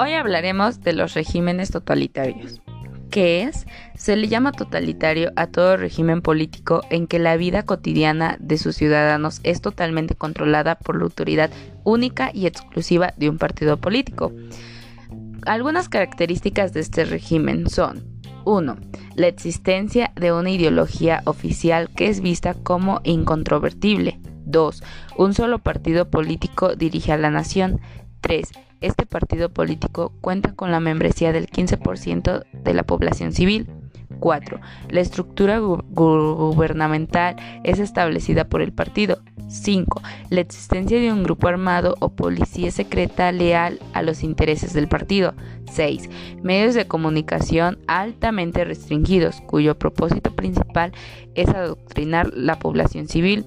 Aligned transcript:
Hoy 0.00 0.12
hablaremos 0.12 0.80
de 0.82 0.92
los 0.92 1.14
regímenes 1.14 1.72
totalitarios. 1.72 2.60
¿Qué 3.10 3.42
es? 3.42 3.66
Se 3.96 4.14
le 4.14 4.28
llama 4.28 4.52
totalitario 4.52 5.32
a 5.34 5.48
todo 5.48 5.76
régimen 5.76 6.22
político 6.22 6.82
en 6.88 7.08
que 7.08 7.18
la 7.18 7.36
vida 7.36 7.64
cotidiana 7.64 8.36
de 8.38 8.58
sus 8.58 8.76
ciudadanos 8.76 9.40
es 9.42 9.60
totalmente 9.60 10.14
controlada 10.14 10.76
por 10.76 10.96
la 10.96 11.02
autoridad 11.02 11.50
única 11.82 12.30
y 12.32 12.46
exclusiva 12.46 13.12
de 13.16 13.28
un 13.28 13.38
partido 13.38 13.78
político. 13.78 14.32
Algunas 15.46 15.88
características 15.88 16.72
de 16.72 16.78
este 16.78 17.04
régimen 17.04 17.68
son 17.68 18.04
1. 18.44 18.76
La 19.16 19.26
existencia 19.26 20.12
de 20.14 20.32
una 20.32 20.50
ideología 20.50 21.22
oficial 21.24 21.90
que 21.90 22.06
es 22.06 22.20
vista 22.20 22.54
como 22.54 23.00
incontrovertible. 23.02 24.20
2. 24.44 24.82
Un 25.16 25.34
solo 25.34 25.58
partido 25.58 26.08
político 26.08 26.76
dirige 26.76 27.12
a 27.12 27.18
la 27.18 27.30
nación. 27.30 27.80
3. 28.20 28.48
Este 28.80 29.06
partido 29.06 29.48
político 29.48 30.12
cuenta 30.20 30.54
con 30.54 30.70
la 30.70 30.80
membresía 30.80 31.32
del 31.32 31.48
15% 31.48 32.44
de 32.52 32.74
la 32.74 32.84
población 32.84 33.32
civil. 33.32 33.68
4. 34.20 34.60
La 34.90 35.00
estructura 35.00 35.58
gubernamental 35.58 37.36
es 37.64 37.78
establecida 37.78 38.48
por 38.48 38.62
el 38.62 38.72
partido. 38.72 39.18
5. 39.48 40.02
La 40.30 40.40
existencia 40.40 41.00
de 41.00 41.12
un 41.12 41.22
grupo 41.22 41.48
armado 41.48 41.96
o 42.00 42.10
policía 42.10 42.70
secreta 42.70 43.32
leal 43.32 43.80
a 43.92 44.02
los 44.02 44.22
intereses 44.22 44.74
del 44.74 44.88
partido. 44.88 45.34
6. 45.72 46.08
Medios 46.42 46.74
de 46.74 46.86
comunicación 46.86 47.78
altamente 47.86 48.64
restringidos, 48.64 49.40
cuyo 49.42 49.78
propósito 49.78 50.34
principal 50.34 50.92
es 51.34 51.48
adoctrinar 51.48 52.32
la 52.34 52.58
población 52.58 53.08
civil. 53.08 53.46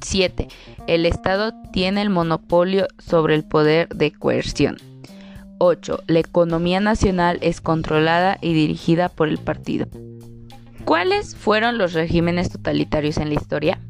7. 0.00 0.48
El 0.86 1.06
Estado 1.06 1.52
tiene 1.72 2.02
el 2.02 2.10
monopolio 2.10 2.86
sobre 2.98 3.34
el 3.34 3.44
poder 3.44 3.88
de 3.88 4.12
coerción. 4.12 4.76
8. 5.58 6.04
La 6.06 6.20
economía 6.20 6.80
nacional 6.80 7.38
es 7.42 7.60
controlada 7.60 8.38
y 8.40 8.52
dirigida 8.52 9.08
por 9.08 9.28
el 9.28 9.38
partido. 9.38 9.86
¿Cuáles 10.84 11.36
fueron 11.36 11.78
los 11.78 11.92
regímenes 11.92 12.50
totalitarios 12.50 13.18
en 13.18 13.28
la 13.28 13.34
historia? 13.34 13.80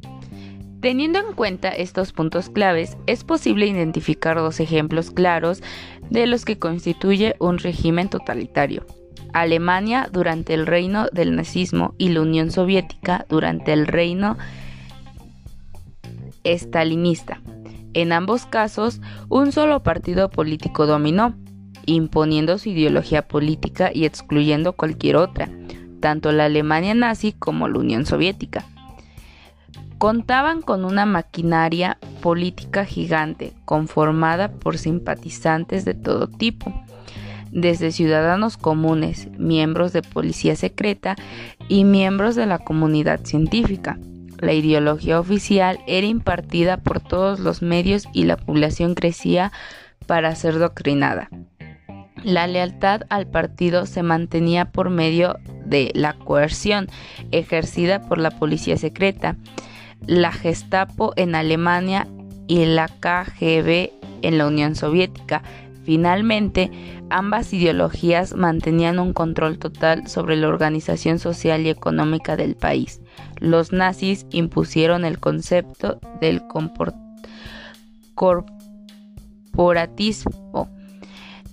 Teniendo 0.81 1.19
en 1.19 1.35
cuenta 1.35 1.69
estos 1.69 2.13
puntos 2.13 2.51
claves, 2.51 2.97
es 3.07 3.25
posible 3.25 3.67
identificar 3.67 4.37
dos 4.37 4.61
ejemplos 4.61 5.11
claros 5.11 5.63
de 6.09 6.27
los 6.27 6.45
que 6.45 6.59
constituye 6.59 7.35
un 7.41 7.59
régimen 7.59 8.09
totalitario. 8.09 8.87
Alemania 9.33 10.09
durante 10.11 10.55
el 10.55 10.67
reino 10.67 11.09
del 11.13 11.37
nazismo 11.37 11.95
y 11.99 12.11
la 12.11 12.23
Unión 12.23 12.51
Soviética 12.51 13.27
durante 13.29 13.73
el 13.73 13.87
reino 13.87 14.39
estalinista. 16.53 17.41
En 17.95 18.13
ambos 18.13 18.47
casos, 18.47 19.01
un 19.29 19.53
solo 19.53 19.83
partido 19.83 20.31
político 20.31 20.87
dominó, 20.87 21.35
imponiendo 21.87 22.59
su 22.59 22.69
ideología 22.69 23.27
política 23.27 23.91
y 23.93 24.05
excluyendo 24.05 24.75
cualquier 24.75 25.17
otra, 25.17 25.49
tanto 26.01 26.33
la 26.33 26.45
Alemania 26.45 26.95
nazi 26.95 27.33
como 27.33 27.69
la 27.69 27.79
Unión 27.79 28.07
Soviética. 28.07 28.65
Contaban 29.99 30.63
con 30.63 30.85
una 30.85 31.07
maquinaria 31.07 31.99
política 32.23 32.85
gigante, 32.85 33.53
conformada 33.65 34.53
por 34.53 34.79
simpatizantes 34.79 35.85
de 35.85 35.95
todo 35.95 36.29
tipo, 36.29 36.73
desde 37.51 37.91
ciudadanos 37.91 38.57
comunes, 38.57 39.29
miembros 39.39 39.93
de 39.93 40.03
policía 40.03 40.55
secreta 40.55 41.17
y 41.69 41.85
miembros 41.85 42.37
de 42.37 42.47
la 42.47 42.59
comunidad 42.59 43.25
científica, 43.25 43.99
la 44.39 44.53
ideología 44.53 45.21
oficial 45.21 45.81
era 45.87 46.07
impartida 46.07 46.79
por 46.79 47.01
todos 47.01 47.41
los 47.41 47.63
medios 47.63 48.07
y 48.13 48.25
la 48.25 48.37
población 48.37 48.95
crecía 48.95 49.53
para 50.07 50.35
ser 50.35 50.59
doctrinada. 50.59 51.29
La 52.25 52.47
lealtad 52.47 53.03
al 53.11 53.27
partido 53.27 53.87
se 53.87 54.03
mantenía 54.03 54.67
por 54.67 54.91
medio 54.91 55.39
de 55.65 55.93
la 55.95 56.15
coerción 56.15 56.89
ejercida 57.31 58.09
por 58.09 58.19
la 58.19 58.31
policía 58.31 58.77
secreta, 58.77 59.37
la 60.07 60.33
Gestapo 60.33 61.13
en 61.17 61.35
Alemania 61.35 62.09
y 62.47 62.65
la 62.65 62.89
KGB 62.89 63.91
en 64.23 64.39
la 64.39 64.47
Unión 64.47 64.75
Soviética. 64.75 65.43
Finalmente, 65.89 66.71
ambas 67.09 67.51
ideologías 67.55 68.37
mantenían 68.37 68.99
un 68.99 69.15
control 69.15 69.59
total 69.59 70.07
sobre 70.07 70.37
la 70.37 70.49
organización 70.49 71.19
social 71.19 71.65
y 71.65 71.71
económica 71.71 72.37
del 72.37 72.57
país. 72.57 73.01
Los 73.39 73.73
nazis 73.73 74.27
impusieron 74.31 75.07
el 75.07 75.19
concepto 75.19 75.99
del 76.21 76.43
corporatismo, 78.15 80.69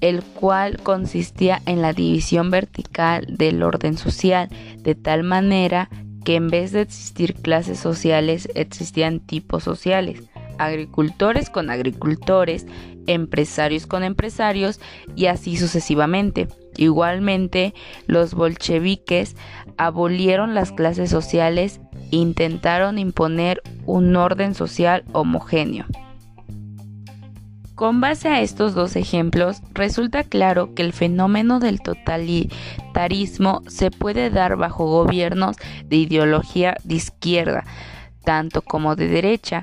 el 0.02 0.22
cual 0.22 0.82
consistía 0.84 1.62
en 1.66 1.82
la 1.82 1.94
división 1.94 2.52
vertical 2.52 3.26
del 3.30 3.64
orden 3.64 3.98
social, 3.98 4.50
de 4.80 4.96
tal 4.96 5.24
manera 5.24 5.88
que 6.26 6.36
en 6.36 6.50
vez 6.50 6.74
de 6.74 6.82
existir 6.82 7.36
clases 7.36 7.80
sociales 7.80 8.50
existían 8.54 9.22
tipos 9.22 9.64
sociales, 9.64 10.24
agricultores 10.58 11.50
con 11.50 11.70
agricultores, 11.70 12.66
empresarios 13.08 13.88
con 13.88 14.04
empresarios 14.04 14.80
y 15.16 15.28
así 15.28 15.58
sucesivamente. 15.58 16.48
Igualmente, 16.78 17.74
los 18.08 18.34
bolcheviques 18.34 19.36
abolieron 19.78 20.56
las 20.56 20.72
clases 20.72 21.10
sociales 21.10 21.80
e 22.12 22.18
intentaron 22.18 22.98
imponer 22.98 23.62
un 23.86 24.16
orden 24.16 24.54
social 24.54 25.04
homogéneo. 25.14 25.86
Con 27.76 28.00
base 28.00 28.30
a 28.30 28.40
estos 28.40 28.74
dos 28.74 28.96
ejemplos, 28.96 29.62
resulta 29.74 30.24
claro 30.24 30.74
que 30.74 30.82
el 30.82 30.94
fenómeno 30.94 31.60
del 31.60 31.82
totalitarismo 31.82 33.64
se 33.68 33.92
puede 33.92 34.30
dar 34.30 34.56
bajo 34.56 34.86
gobiernos 34.86 35.58
de 35.84 35.98
ideología 35.98 36.78
de 36.86 36.96
izquierda, 36.96 37.66
tanto 38.24 38.62
como 38.62 38.96
de 38.96 39.10
derecha. 39.10 39.62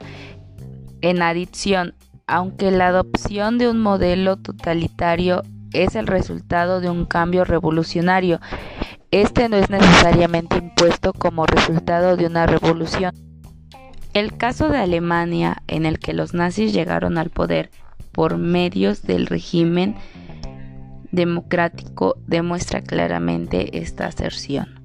En 1.03 1.21
adición, 1.21 1.95
aunque 2.27 2.71
la 2.71 2.89
adopción 2.89 3.59
de 3.59 3.69
un 3.69 3.81
modelo 3.81 4.37
totalitario 4.37 5.43
es 5.73 5.97
el 5.97 6.07
resultado 6.07 6.81
de 6.81 6.91
un 6.91 7.05
cambio 7.05 7.45
revolucionario. 7.45 8.41
Este 9.11 9.49
no 9.49 9.57
es 9.57 9.69
necesariamente 9.69 10.59
impuesto 10.59 11.13
como 11.13 11.45
resultado 11.45 12.17
de 12.17 12.27
una 12.27 12.47
revolución. 12.47 13.15
El 14.15 14.37
caso 14.37 14.69
de 14.69 14.79
Alemania, 14.79 15.63
en 15.67 15.87
el 15.87 15.99
que 15.99 16.13
los 16.13 16.35
nazis 16.35 16.73
llegaron 16.73 17.19
al 17.19 17.31
poder 17.31 17.71
por 18.13 18.37
medios 18.37 19.03
del 19.03 19.27
régimen 19.27 19.97
democrático, 21.11 22.17
demuestra 22.27 22.83
claramente 22.83 23.79
esta 23.79 24.07
aserción. 24.07 24.81